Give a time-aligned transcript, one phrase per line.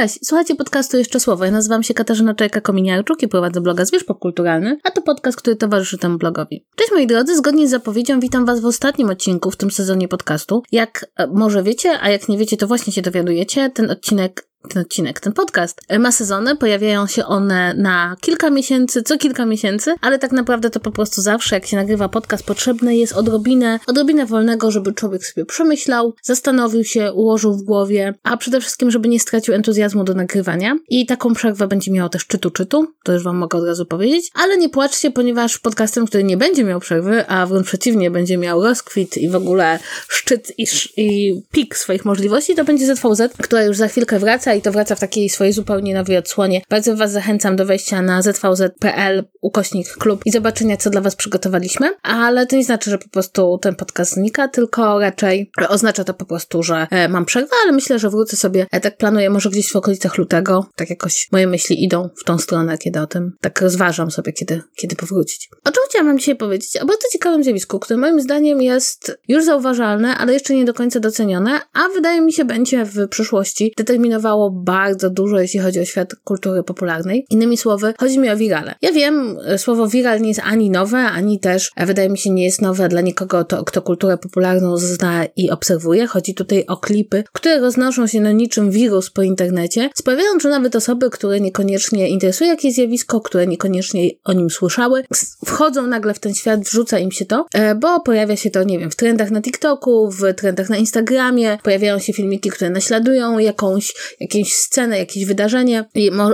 [0.00, 1.44] Cześć, słuchajcie podcastu Jeszcze Słowo.
[1.44, 5.98] Ja nazywam się Katarzyna Czajka-Kominiarczuk i prowadzę bloga Zwierz Popkulturalny, a to podcast, który towarzyszy
[5.98, 6.66] temu blogowi.
[6.76, 10.62] Cześć moi drodzy, zgodnie z zapowiedzią witam was w ostatnim odcinku w tym sezonie podcastu.
[10.72, 14.82] Jak e, może wiecie, a jak nie wiecie, to właśnie się dowiadujecie, ten odcinek ten
[14.82, 20.18] odcinek, ten podcast ma sezony, pojawiają się one na kilka miesięcy, co kilka miesięcy, ale
[20.18, 24.70] tak naprawdę to po prostu zawsze, jak się nagrywa podcast, potrzebne jest odrobinę, odrobinę wolnego,
[24.70, 29.54] żeby człowiek sobie przemyślał, zastanowił się, ułożył w głowie, a przede wszystkim, żeby nie stracił
[29.54, 30.76] entuzjazmu do nagrywania.
[30.88, 34.30] I taką przerwę będzie miało też czytu czytu, to już wam mogę od razu powiedzieć,
[34.34, 38.62] ale nie płaczcie, ponieważ podcastem, który nie będzie miał przerwy, a wręcz przeciwnie, będzie miał
[38.62, 40.66] rozkwit i w ogóle szczyt i,
[40.96, 44.72] i pik swoich możliwości, to będzie ZVZ, która już za chwilkę wraca wraca i to
[44.72, 46.62] wraca w takiej swojej zupełnie nowej odsłonie.
[46.70, 51.90] Bardzo Was zachęcam do wejścia na zvz.pl ukośnik klub i zobaczenia, co dla Was przygotowaliśmy,
[52.02, 56.24] ale to nie znaczy, że po prostu ten podcast znika, tylko raczej oznacza to po
[56.24, 59.72] prostu, że e, mam przerwę, ale myślę, że wrócę sobie, e, tak planuję, może gdzieś
[59.72, 63.60] w okolicach lutego, tak jakoś moje myśli idą w tą stronę, kiedy o tym tak
[63.60, 65.48] rozważam sobie, kiedy, kiedy powrócić.
[65.64, 66.76] O czym chciałam dzisiaj powiedzieć?
[66.76, 71.00] O bardzo ciekawym zjawisku, które moim zdaniem jest już zauważalne, ale jeszcze nie do końca
[71.00, 76.14] docenione, a wydaje mi się będzie w przyszłości determinowało bardzo dużo, jeśli chodzi o świat
[76.24, 77.26] kultury popularnej.
[77.30, 78.74] Innymi słowy, chodzi mi o wirale.
[78.82, 82.62] Ja wiem, słowo viral nie jest ani nowe, ani też, wydaje mi się, nie jest
[82.62, 86.06] nowe dla nikogo, to, kto kulturę popularną zna i obserwuje.
[86.06, 90.76] Chodzi tutaj o klipy, które roznoszą się na niczym wirus po internecie, sprawiają, że nawet
[90.76, 95.04] osoby, które niekoniecznie interesuje jakieś zjawisko, które niekoniecznie o nim słyszały,
[95.44, 98.78] wchodzą nagle w ten świat, wrzuca im się to, e, bo pojawia się to, nie
[98.78, 103.94] wiem, w trendach na TikToku, w trendach na Instagramie, pojawiają się filmiki, które naśladują jakąś,
[104.34, 105.84] jakąś scenę, jakieś wydarzenie.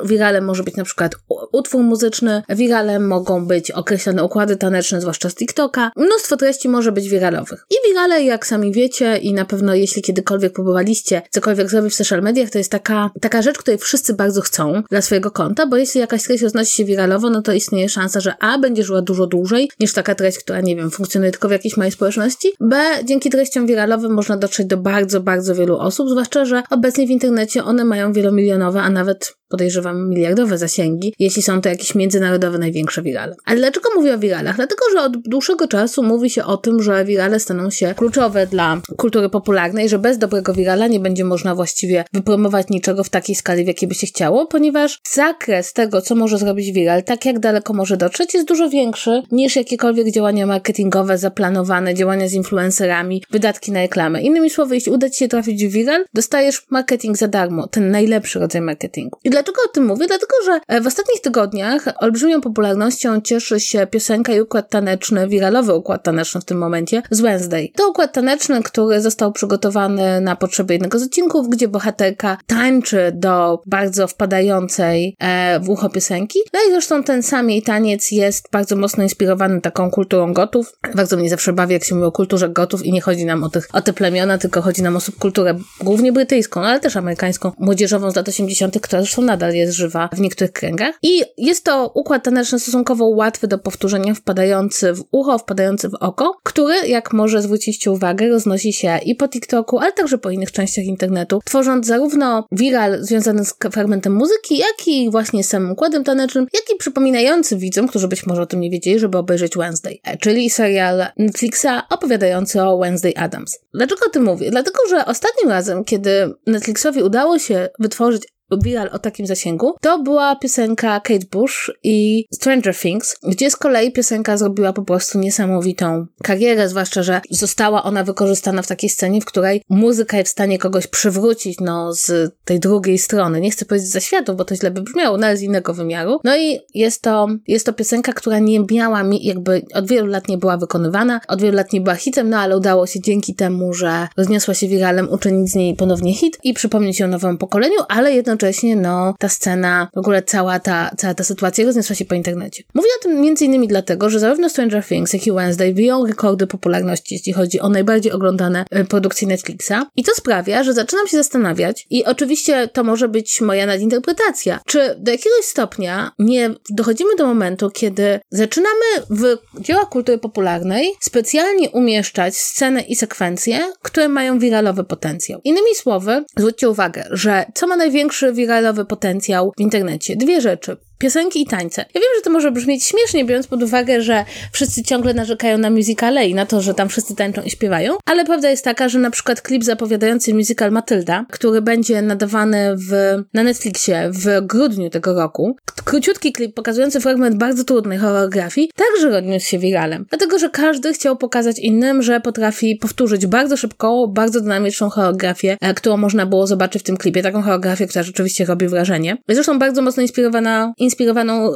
[0.04, 1.14] Wiralem może być na przykład
[1.52, 5.90] utwór muzyczny, wiralem mogą być określone układy taneczne, zwłaszcza z TikToka.
[5.96, 7.66] Mnóstwo treści może być wiralowych.
[7.70, 12.22] I wirale, jak sami wiecie i na pewno jeśli kiedykolwiek próbowaliście cokolwiek zrobić w social
[12.22, 16.00] mediach, to jest taka, taka rzecz, której wszyscy bardzo chcą dla swojego konta, bo jeśli
[16.00, 19.70] jakaś treść roznosi się wiralowo, no to istnieje szansa, że A będzie żyła dużo dłużej
[19.80, 23.66] niż taka treść, która, nie wiem, funkcjonuje tylko w jakiejś małej społeczności, B dzięki treściom
[23.66, 28.12] wiralowym można dotrzeć do bardzo, bardzo wielu osób, zwłaszcza, że obecnie w internecie one mają
[28.12, 33.36] wielomilionowe, a nawet podejrzewam miliardowe zasięgi, jeśli są to jakieś międzynarodowe największe wirale.
[33.44, 34.56] Ale dlaczego mówię o wiralach?
[34.56, 38.80] Dlatego, że od dłuższego czasu mówi się o tym, że wirale staną się kluczowe dla
[38.96, 43.64] kultury popularnej, że bez dobrego wirala nie będzie można właściwie wypromować niczego w takiej skali,
[43.64, 47.74] w jakiej by się chciało, ponieważ zakres tego, co może zrobić viral, tak jak daleko
[47.74, 53.80] może dotrzeć, jest dużo większy niż jakiekolwiek działania marketingowe, zaplanowane, działania z influencerami, wydatki na
[53.80, 54.22] reklamę.
[54.22, 58.38] Innymi słowy, jeśli uda Ci się trafić w viral, dostajesz marketing za darmo, ten najlepszy
[58.38, 59.18] rodzaj marketingu.
[59.24, 60.06] I dlaczego o tym mówię?
[60.06, 65.74] Dlatego, że e, w ostatnich tygodniach olbrzymią popularnością cieszy się piosenka i układ taneczny, wiralowy
[65.74, 67.68] układ taneczny w tym momencie, z Wednesday.
[67.76, 73.62] To układ taneczny, który został przygotowany na potrzeby jednego z odcinków, gdzie bohaterka tańczy do
[73.66, 76.38] bardzo wpadającej e, w ucho piosenki.
[76.52, 80.72] No i zresztą ten sam jej taniec jest bardzo mocno inspirowany taką kulturą gotów.
[80.94, 83.48] Bardzo mnie zawsze bawi, jak się mówi o kulturze gotów i nie chodzi nam o,
[83.48, 88.10] tych, o te plemiona, tylko chodzi nam o subkulturę głównie brytyjską, ale też amerykańską, młodzieżową
[88.10, 90.94] z lat 80., która zresztą nadal jest żywa w niektórych kręgach.
[91.02, 96.36] I jest to układ taneczny stosunkowo łatwy do powtórzenia, wpadający w ucho, wpadający w oko,
[96.44, 100.84] który, jak może zwrócić uwagę, roznosi się i po TikToku, ale także po innych częściach
[100.84, 106.62] internetu, tworząc zarówno viral związany z fragmentem muzyki, jak i właśnie samym układem tanecznym, jak
[106.74, 110.50] i przypominający widzom, którzy być może o tym nie wiedzieli, żeby obejrzeć Wednesday, e, czyli
[110.50, 113.58] serial Netflixa opowiadający o Wednesday Adams.
[113.74, 114.50] Dlaczego o tym mówię?
[114.50, 120.36] Dlatego, że ostatnim razem, kiedy Netflixowi udało się wytworzyć viral o takim zasięgu, to była
[120.36, 126.68] piosenka Kate Bush i Stranger Things, gdzie z kolei piosenka zrobiła po prostu niesamowitą karierę,
[126.68, 130.86] zwłaszcza, że została ona wykorzystana w takiej scenie, w której muzyka jest w stanie kogoś
[130.86, 133.40] przywrócić, no, z tej drugiej strony.
[133.40, 136.20] Nie chcę powiedzieć za światów, bo to źle by brzmiało, no, ale z innego wymiaru.
[136.24, 140.28] No i jest to, jest to piosenka, która nie miała mi, jakby od wielu lat
[140.28, 143.72] nie była wykonywana, od wielu lat nie była hitem, no, ale udało się dzięki temu,
[143.72, 148.12] że rozniosła się wiralem, uczynić z niej ponownie hit i przypomnieć ją nowemu pokoleniu, ale
[148.12, 152.14] jedno jednocześnie, no, ta scena, w ogóle cała ta, cała ta sytuacja rozniosła się po
[152.14, 152.62] internecie.
[152.74, 157.14] Mówię o tym innymi dlatego, że zarówno Stranger Things, jak i Wednesday biją rekordy popularności,
[157.14, 159.72] jeśli chodzi o najbardziej oglądane e, produkcje Netflixa.
[159.96, 164.94] I to sprawia, że zaczynam się zastanawiać, i oczywiście to może być moja nadinterpretacja, czy
[164.98, 172.36] do jakiegoś stopnia nie dochodzimy do momentu, kiedy zaczynamy w dziełach kultury popularnej specjalnie umieszczać
[172.36, 175.40] sceny i sekwencje, które mają wiralowy potencjał.
[175.44, 180.16] Innymi słowy, zwróćcie uwagę, że co ma największy największy wiralowy potencjał w internecie?
[180.16, 180.76] Dwie rzeczy.
[180.98, 181.84] Piosenki i tańce.
[181.94, 185.70] Ja wiem, że to może brzmieć śmiesznie, biorąc pod uwagę, że wszyscy ciągle narzekają na
[185.70, 188.98] musicale i na to, że tam wszyscy tańczą i śpiewają, ale prawda jest taka, że
[188.98, 192.92] na przykład klip zapowiadający musical Matylda, który będzie nadawany w,
[193.34, 199.46] na Netflixie w grudniu tego roku, króciutki klip pokazujący fragment bardzo trudnej choreografii, także odniósł
[199.46, 200.06] się wiralem.
[200.08, 205.74] Dlatego, że każdy chciał pokazać innym, że potrafi powtórzyć bardzo szybko, bardzo dynamiczną choreografię, e,
[205.74, 207.22] którą można było zobaczyć w tym klipie.
[207.22, 209.16] Taką choreografię, która rzeczywiście robi wrażenie.
[209.28, 211.52] Zresztą bardzo mocno inspirowana inspirowaną,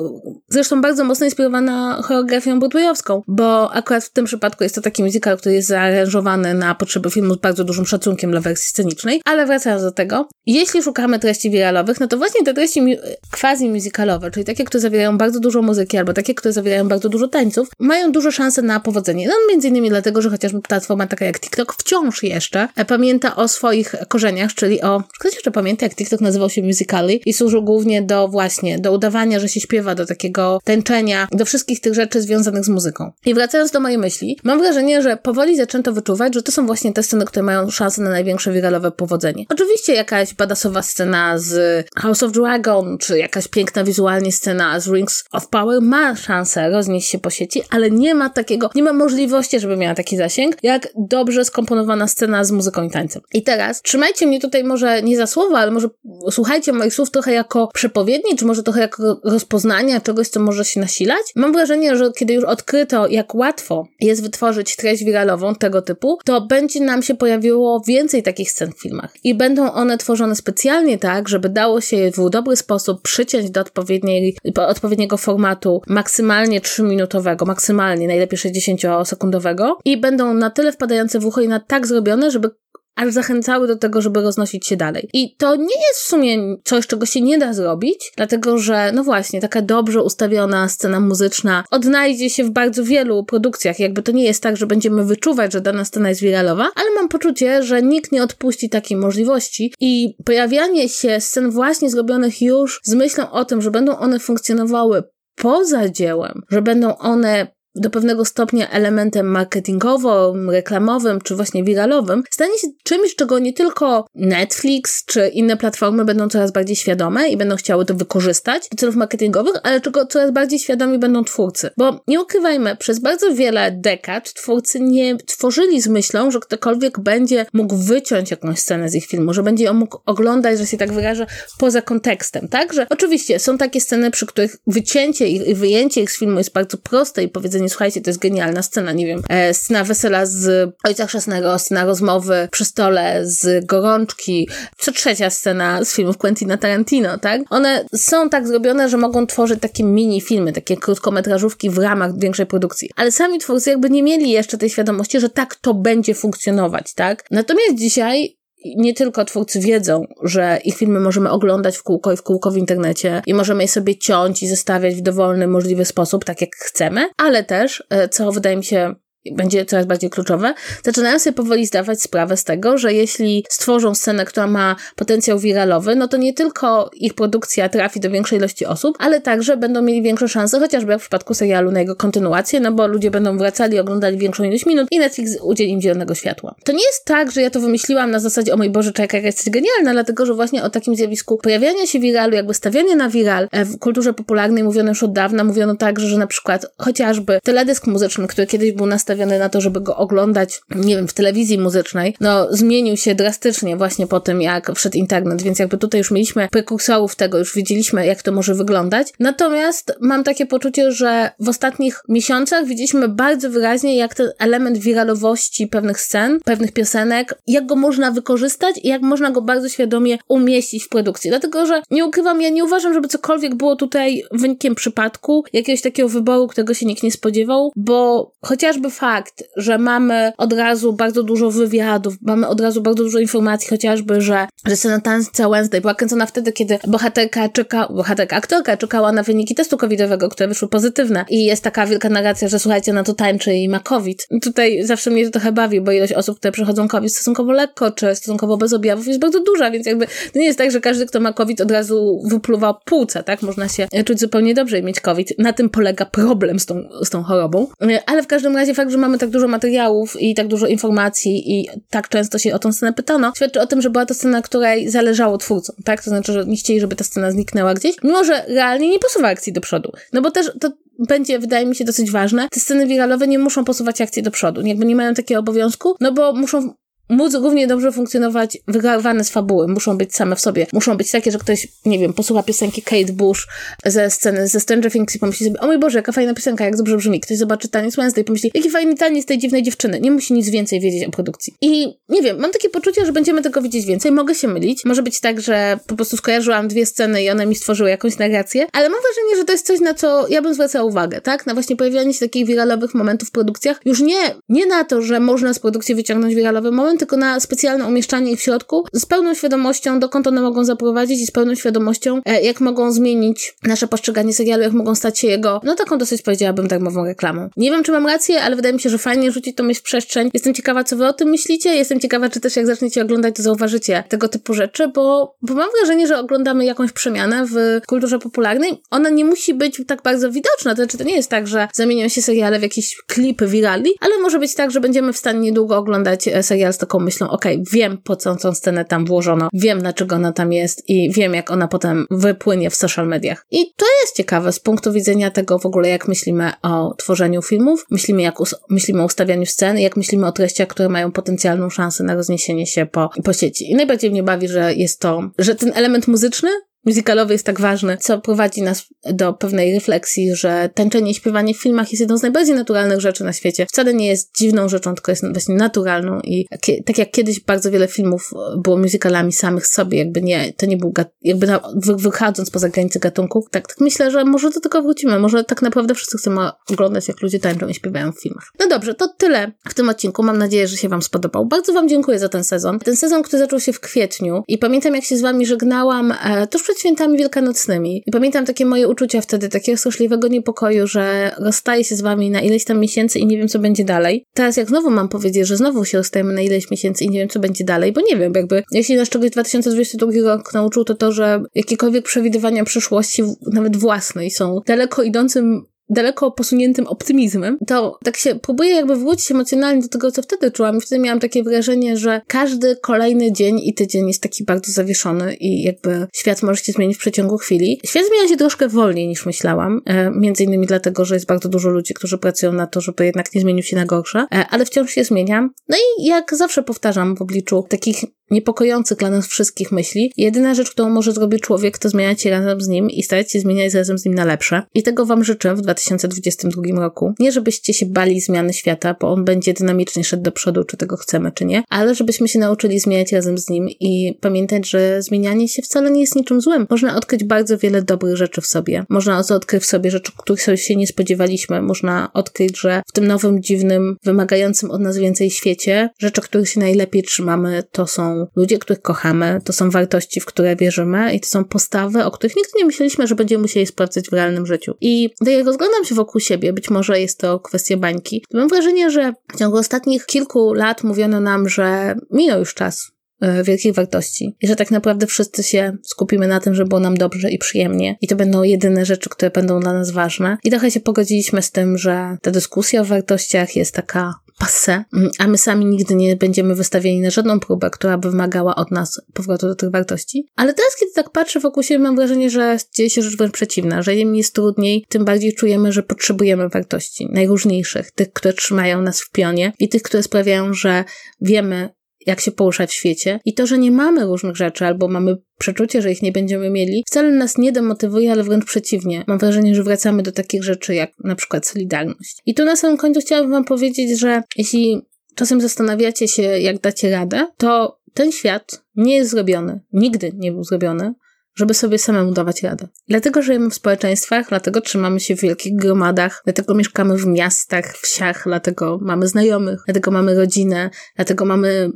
[0.50, 5.38] zresztą bardzo mocno inspirowana choreografią broadwayowską, bo akurat w tym przypadku jest to taki musical,
[5.38, 9.82] który jest zaaranżowany na potrzeby filmu z bardzo dużym szacunkiem dla wersji scenicznej, ale wracając
[9.82, 12.99] do tego, jeśli szukamy treści wiralowych, no to właśnie te treści
[13.32, 17.69] quasi-musicalowe, czyli takie, które zawierają bardzo dużo muzyki, albo takie, które zawierają bardzo dużo tańców,
[17.79, 19.29] mają duże szanse na powodzenie.
[19.29, 23.94] No między innymi dlatego, że chociażby platforma taka jak TikTok wciąż jeszcze pamięta o swoich
[24.08, 28.29] korzeniach, czyli o, ktoś jeszcze pamięta, jak TikTok nazywał się Musical.ly i służył głównie do
[28.29, 32.69] właśnie, do udawania że się śpiewa, do takiego tańczenia, do wszystkich tych rzeczy związanych z
[32.69, 33.12] muzyką.
[33.26, 36.92] I wracając do mojej myśli, mam wrażenie, że powoli zaczęto wyczuwać, że to są właśnie
[36.92, 39.44] te sceny, które mają szansę na największe wiralowe powodzenie.
[39.48, 45.25] Oczywiście jakaś badasowa scena z House of Dragon, czy jakaś piękna wizualnie scena z Rings
[45.32, 49.60] of Power ma szansę roznieść się po sieci, ale nie ma takiego, nie ma możliwości,
[49.60, 53.22] żeby miała taki zasięg, jak dobrze skomponowana scena z muzyką i tańcem.
[53.32, 55.88] I teraz trzymajcie mnie tutaj może nie za słowa, ale może
[56.31, 60.81] słuchajcie moich słów trochę jako przepowiedni, czy może trochę jako rozpoznania czegoś, co może się
[60.81, 61.23] nasilać.
[61.37, 66.41] Mam wrażenie, że kiedy już odkryto, jak łatwo jest wytworzyć treść wiralową tego typu, to
[66.41, 69.15] będzie nam się pojawiło więcej takich scen w filmach.
[69.25, 73.61] I będą one tworzone specjalnie tak, żeby dało się je w dobry sposób przyciąć do
[73.61, 81.41] odpowiedniej, odpowiedniego formatu, maksymalnie 3-minutowego, maksymalnie, najlepiej 60-sekundowego i będą na tyle wpadające w ucho
[81.41, 82.50] i na tak zrobione, żeby
[82.96, 85.08] aż zachęcały do tego, żeby roznosić się dalej.
[85.12, 89.04] I to nie jest w sumie coś, czego się nie da zrobić, dlatego że, no
[89.04, 93.81] właśnie, taka dobrze ustawiona scena muzyczna odnajdzie się w bardzo wielu produkcjach.
[93.81, 97.08] Jakby to nie jest tak, że będziemy wyczuwać, że dana scena jest wiralowa, ale mam
[97.08, 102.94] poczucie, że nikt nie odpuści takiej możliwości i pojawianie się scen właśnie zrobionych już z
[102.94, 105.02] myślą o tym, że będą one funkcjonowały
[105.36, 112.58] poza dziełem, że będą one do pewnego stopnia elementem marketingowym, reklamowym czy właśnie wiralowym, stanie
[112.58, 117.56] się czymś, czego nie tylko Netflix czy inne platformy będą coraz bardziej świadome i będą
[117.56, 121.70] chciały to wykorzystać do celów marketingowych, ale czego coraz bardziej świadomi będą twórcy.
[121.76, 127.46] Bo nie ukrywajmy, przez bardzo wiele dekad twórcy nie tworzyli z myślą, że ktokolwiek będzie
[127.52, 130.93] mógł wyciąć jakąś scenę z ich filmu, że będzie ją mógł oglądać, że się tak
[130.93, 131.26] wyrażę,
[131.58, 132.72] poza kontekstem, tak?
[132.72, 136.78] Że oczywiście są takie sceny, przy których wycięcie i wyjęcie ich z filmu jest bardzo
[136.78, 140.74] proste i powiedzenie powiedzenie, słuchajcie, to jest genialna scena, nie wiem, e, scena wesela z
[140.84, 144.48] Ojca Chrzestnego, scena rozmowy przy stole z Gorączki,
[144.78, 147.42] co trzecia scena z filmów Quentina Tarantino, tak?
[147.50, 152.46] One są tak zrobione, że mogą tworzyć takie mini filmy, takie krótkometrażówki w ramach większej
[152.46, 152.90] produkcji.
[152.96, 157.24] Ale sami twórcy jakby nie mieli jeszcze tej świadomości, że tak to będzie funkcjonować, tak?
[157.30, 162.22] Natomiast dzisiaj nie tylko twórcy wiedzą, że ich filmy możemy oglądać w kółko i w
[162.22, 166.40] kółko w internecie i możemy je sobie ciąć i zestawiać w dowolny, możliwy sposób, tak
[166.40, 168.94] jak chcemy, ale też, e, co wydaje mi się
[169.32, 174.25] będzie coraz bardziej kluczowe, zaczynają sobie powoli zdawać sprawę z tego, że jeśli stworzą scenę,
[174.25, 178.96] która ma potencjał wiralowy, no to nie tylko ich produkcja trafi do większej ilości osób,
[178.99, 182.72] ale także będą mieli większe szanse, chociażby jak w przypadku serialu na jego kontynuację, no
[182.72, 186.55] bo ludzie będą wracali, oglądali większą ilość minut i Netflix udzieli im zielonego światła.
[186.65, 189.50] To nie jest tak, że ja to wymyśliłam na zasadzie, o mój Boże, czeka, jesteś
[189.50, 193.65] genialna, dlatego, że właśnie o takim zjawisku pojawiania się wiralu, jakby stawiania na viral e,
[193.65, 198.29] w kulturze popularnej mówiono już od dawna, mówiono także, że na przykład chociażby teledysk muzyczny,
[198.29, 202.17] który kiedyś był nastawiony nastawiony na to, żeby go oglądać, nie wiem, w telewizji muzycznej,
[202.20, 206.48] no zmienił się drastycznie właśnie po tym, jak wszedł internet, więc jakby tutaj już mieliśmy
[206.50, 209.08] prekursorów tego, już widzieliśmy, jak to może wyglądać.
[209.20, 215.67] Natomiast mam takie poczucie, że w ostatnich miesiącach widzieliśmy bardzo wyraźnie, jak ten element wiralowości
[215.67, 220.84] pewnych scen, pewnych piosenek, jak go można wykorzystać i jak można go bardzo świadomie umieścić
[220.84, 221.31] w produkcji.
[221.31, 226.08] Dlatego, że nie ukrywam, ja nie uważam, żeby cokolwiek było tutaj wynikiem przypadku, jakiegoś takiego
[226.08, 231.50] wyboru, którego się nikt nie spodziewał, bo chociażby fakt, że mamy od razu bardzo dużo
[231.50, 236.26] wywiadów, mamy od razu bardzo dużo informacji, chociażby, że, że scena tańca Wednesday była kręcona
[236.26, 241.44] wtedy, kiedy bohaterka czeka, bohaterka, aktorka czekała na wyniki testu covidowego, które wyszły pozytywne i
[241.44, 244.28] jest taka wielka narracja, że słuchajcie, na to tańczy i ma covid.
[244.42, 248.14] Tutaj zawsze mnie to trochę bawi, bo ilość osób, które przechodzą covid stosunkowo lekko, czy
[248.14, 251.20] stosunkowo bez objawów jest bardzo duża, więc jakby to nie jest tak, że każdy, kto
[251.20, 253.42] ma covid od razu wypluwa płuca, tak?
[253.42, 255.32] Można się czuć zupełnie dobrze i mieć covid.
[255.38, 257.66] Na tym polega problem z tą, z tą chorobą.
[258.06, 261.69] Ale w każdym razie fakt że mamy tak dużo materiałów i tak dużo informacji i
[261.91, 264.91] tak często się o tą scenę pytano, świadczy o tym, że była to scena, której
[264.91, 266.05] zależało twórcom, tak?
[266.05, 269.29] To znaczy, że nie chcieli, żeby ta scena zniknęła gdzieś, mimo że realnie nie posuwa
[269.29, 269.93] akcji do przodu.
[270.13, 270.73] No bo też to
[271.09, 272.49] będzie, wydaje mi się, dosyć ważne.
[272.51, 276.13] Te sceny wiralowe nie muszą posuwać akcji do przodu, jakby nie mają takiego obowiązku, no
[276.13, 276.73] bo muszą
[277.10, 279.69] móc równie dobrze funkcjonować wygarwane z fabuły.
[279.69, 280.67] Muszą być same w sobie.
[280.72, 283.48] Muszą być takie, że ktoś, nie wiem, posłucha piosenki Kate Bush
[283.84, 286.76] ze sceny ze Stranger Things i pomyśli sobie, o mój Boże, jaka fajna piosenka, jak
[286.76, 287.20] dobrze brzmi.
[287.20, 290.00] Ktoś zobaczy taniec Wednesday i pomyśli, jaki fajny taniec tej dziwnej dziewczyny.
[290.00, 291.55] Nie musi nic więcej wiedzieć o produkcji.
[291.60, 294.12] I nie wiem, mam takie poczucie, że będziemy tego widzieć więcej.
[294.12, 294.84] Mogę się mylić.
[294.84, 298.67] Może być tak, że po prostu skojarzyłam dwie sceny i one mi stworzyły jakąś narrację,
[298.72, 301.46] ale mam wrażenie, że to jest coś, na co ja bym zwracała uwagę, tak?
[301.46, 303.81] Na właśnie pojawianie się takich wiralowych momentów w produkcjach.
[303.84, 307.86] Już nie, nie na to, że można z produkcji wyciągnąć wiralowy moment, tylko na specjalne
[307.86, 312.20] umieszczanie ich w środku z pełną świadomością, dokąd one mogą zaprowadzić i z pełną świadomością,
[312.24, 316.22] e, jak mogą zmienić nasze postrzeganie serialu, jak mogą stać się jego, no taką dosyć
[316.22, 317.48] powiedziałabym darmową reklamą.
[317.56, 319.82] Nie wiem, czy mam rację, ale wydaje mi się, że fajnie rzucić to myśl w
[319.82, 320.30] przestrzeń.
[320.34, 321.74] Jestem ciekawa, co wy o tym myślicie.
[321.74, 325.69] Jestem ciekawa, czy też jak zaczniecie oglądać, to zauważycie tego typu rzeczy, bo, bo mam
[325.78, 328.82] wrażenie, że oglądamy jakąś przemianę w kulturze popularnej.
[328.90, 332.08] Ona nie musi być tak bardzo widoczna, to znaczy to nie jest tak, że zamienią
[332.08, 335.76] się seriale w jakieś klipy wirali, ale może być tak, że będziemy w stanie niedługo
[335.76, 339.81] oglądać e, serial z taką myślą, okay, wiem po co tą scenę tam włożono, wiem
[339.81, 343.46] dlaczego ona tam jest i wiem jak ona potem wypłynie w social mediach.
[343.51, 347.87] I to jest ciekawe z punktu widzenia tego w ogóle jak myślimy o tworzeniu filmów,
[347.91, 348.34] myślimy jak
[348.70, 352.87] myślimy o ustawianiu scen, jak myślimy o treściach, które mają potencjalną szansę na rozniesienie się
[352.87, 353.70] po, po sieci.
[353.70, 356.51] I najbardziej mnie bawi, że jest to, że ten element muzyczny
[356.84, 361.63] muzykalowy jest tak ważny, co prowadzi nas do pewnej refleksji, że tańczenie i śpiewanie w
[361.63, 363.67] filmach jest jedną z najbardziej naturalnych rzeczy na świecie.
[363.67, 366.46] Wcale nie jest dziwną rzeczą, tylko jest właśnie naturalną i
[366.87, 370.93] tak jak kiedyś bardzo wiele filmów było muzykalami samych sobie, jakby nie, to nie był,
[371.22, 371.60] jakby na,
[371.96, 375.94] wychodząc poza granice gatunku, tak, tak myślę, że może do tego wrócimy, może tak naprawdę
[375.94, 378.53] wszyscy chcemy oglądać, jak ludzie tańczą i śpiewają w filmach.
[378.58, 380.22] No dobrze, to tyle w tym odcinku.
[380.22, 381.46] Mam nadzieję, że się Wam spodobał.
[381.46, 382.79] Bardzo Wam dziękuję za ten sezon.
[382.79, 386.46] Ten sezon, który zaczął się w kwietniu i pamiętam, jak się z Wami żegnałam e,
[386.46, 388.03] tuż przed świętami wielkanocnymi.
[388.06, 392.41] I pamiętam takie moje uczucia wtedy, takiego straszliwego niepokoju, że rozstaję się z wami na
[392.41, 394.24] ileś tam miesięcy i nie wiem, co będzie dalej.
[394.34, 397.29] Teraz jak znowu mam powiedzieć, że znowu się rozstajemy na ileś miesięcy i nie wiem,
[397.29, 401.12] co będzie dalej, bo nie wiem, jakby jeśli nas czegoś 2022 rok nauczył, to to,
[401.12, 403.22] że jakiekolwiek przewidywania przyszłości,
[403.53, 409.82] nawet własnej, są daleko idącym daleko posuniętym optymizmem, to tak się próbuję jakby wrócić emocjonalnie
[409.82, 413.75] do tego, co wtedy czułam i wtedy miałam takie wrażenie, że każdy kolejny dzień i
[413.75, 417.81] tydzień jest taki bardzo zawieszony i jakby świat może się zmienić w przeciągu chwili.
[417.85, 421.70] Świat zmienia się troszkę wolniej niż myślałam, e, między innymi dlatego, że jest bardzo dużo
[421.70, 424.91] ludzi, którzy pracują na to, żeby jednak nie zmienił się na gorsze, e, ale wciąż
[424.91, 425.51] się zmieniam.
[425.69, 430.13] No i jak zawsze powtarzam w obliczu takich niepokojących dla nas wszystkich myśli.
[430.17, 433.41] Jedyna rzecz, którą może zrobić człowiek, to zmieniać się razem z nim i starać się
[433.41, 434.63] zmieniać razem z nim na lepsze.
[434.75, 437.15] I tego Wam życzę w 2022 roku.
[437.19, 440.96] Nie żebyście się bali zmiany świata, bo on będzie dynamicznie szedł do przodu, czy tego
[440.96, 445.49] chcemy, czy nie, ale żebyśmy się nauczyli zmieniać razem z nim i pamiętać, że zmienianie
[445.49, 446.67] się wcale nie jest niczym złym.
[446.70, 448.84] Można odkryć bardzo wiele dobrych rzeczy w sobie.
[448.89, 451.63] Można odkryć w sobie rzeczy, których sobie się nie spodziewaliśmy.
[451.63, 456.60] Można odkryć, że w tym nowym, dziwnym, wymagającym od nas więcej świecie, rzeczy, których się
[456.60, 461.29] najlepiej trzymamy, to są ludzie, których kochamy, to są wartości, w które wierzymy i to
[461.29, 464.74] są postawy, o których nigdy nie myśleliśmy, że będziemy musieli sprawdzać w realnym życiu.
[464.81, 468.91] I jak rozglądam się wokół siebie, być może jest to kwestia bańki, to mam wrażenie,
[468.91, 474.36] że w ciągu ostatnich kilku lat mówiono nam, że minął już czas e, wielkich wartości
[474.41, 477.96] i że tak naprawdę wszyscy się skupimy na tym, żeby było nam dobrze i przyjemnie
[478.00, 480.36] i to będą jedyne rzeczy, które będą dla nas ważne.
[480.44, 485.11] I trochę się pogodziliśmy z tym, że ta dyskusja o wartościach jest taka passe, mm,
[485.19, 489.01] a my sami nigdy nie będziemy wystawieni na żadną próbę, która by wymagała od nas
[489.15, 490.27] powrotu do tych wartości.
[490.37, 493.82] Ale teraz, kiedy tak patrzę wokół siebie, mam wrażenie, że dzieje się rzecz wręcz przeciwna,
[493.82, 499.01] że im jest trudniej, tym bardziej czujemy, że potrzebujemy wartości najróżniejszych, tych, które trzymają nas
[499.01, 500.85] w pionie i tych, które sprawiają, że
[501.20, 501.69] wiemy,
[502.10, 503.20] jak się poruszać w świecie.
[503.24, 506.82] I to, że nie mamy różnych rzeczy, albo mamy przeczucie, że ich nie będziemy mieli,
[506.86, 509.05] wcale nas nie demotywuje, ale wręcz przeciwnie.
[509.06, 512.16] Mam wrażenie, że wracamy do takich rzeczy jak na przykład solidarność.
[512.26, 514.83] I tu na samym końcu chciałabym Wam powiedzieć, że jeśli
[515.14, 519.61] czasem zastanawiacie się, jak dacie radę, to ten świat nie jest zrobiony.
[519.72, 520.94] Nigdy nie był zrobiony
[521.35, 522.68] żeby sobie samemu dawać radę.
[522.88, 528.22] Dlatego żyjemy w społeczeństwach, dlatego trzymamy się w wielkich gromadach, dlatego mieszkamy w miastach, wsiach,
[528.27, 531.70] dlatego mamy znajomych, dlatego mamy rodzinę, dlatego mamy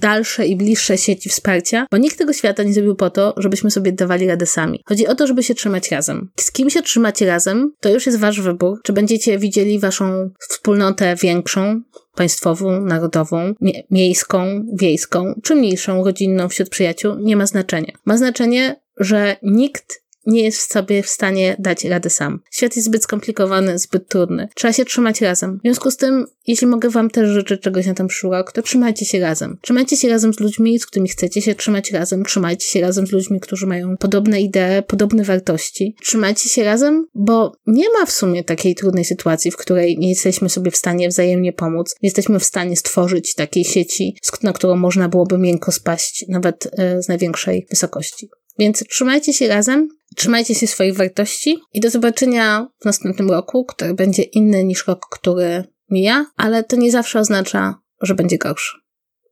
[0.00, 3.92] dalsze i bliższe sieci wsparcia, bo nikt tego świata nie zrobił po to, żebyśmy sobie
[3.92, 4.82] dawali radę sami.
[4.86, 6.30] Chodzi o to, żeby się trzymać razem.
[6.36, 8.80] Z kim się trzymacie razem, to już jest wasz wybór.
[8.82, 11.80] Czy będziecie widzieli waszą wspólnotę większą,
[12.14, 17.92] państwową, narodową, mie miejską, wiejską, czy mniejszą, rodzinną wśród przyjaciół, nie ma znaczenia.
[18.04, 22.40] Ma znaczenie, że nikt nie jest sobie w stanie dać rady sam.
[22.50, 24.48] Świat jest zbyt skomplikowany, zbyt trudny.
[24.54, 25.58] Trzeba się trzymać razem.
[25.58, 29.04] W związku z tym, jeśli mogę wam też życzyć czegoś na ten przyszły to trzymajcie
[29.04, 29.58] się razem.
[29.62, 32.24] Trzymajcie się razem z ludźmi, z którymi chcecie się trzymać razem.
[32.24, 35.96] Trzymajcie się razem z ludźmi, którzy mają podobne idee, podobne wartości.
[36.02, 40.48] Trzymajcie się razem, bo nie ma w sumie takiej trudnej sytuacji, w której nie jesteśmy
[40.48, 41.94] sobie w stanie wzajemnie pomóc.
[42.02, 47.02] Nie jesteśmy w stanie stworzyć takiej sieci, na którą można byłoby miękko spaść, nawet e,
[47.02, 48.28] z największej wysokości.
[48.58, 53.94] Więc trzymajcie się razem, trzymajcie się swoich wartości i do zobaczenia w następnym roku, który
[53.94, 58.78] będzie inny niż rok, który mija, ale to nie zawsze oznacza, że będzie gorszy.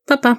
[0.07, 0.37] Pa, pa!